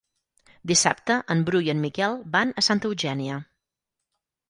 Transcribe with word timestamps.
Dissabte 0.71 1.17
en 1.35 1.45
Bru 1.51 1.63
i 1.69 1.71
en 1.75 1.81
Miquel 1.85 2.19
van 2.39 2.57
a 2.57 2.67
Santa 2.71 2.93
Eugènia. 2.93 3.41